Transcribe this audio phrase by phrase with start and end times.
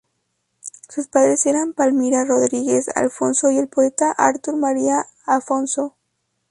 [0.89, 5.95] Sus padres eran Palmira Rodrigues Afonso y el poeta Artur Maria Afonso.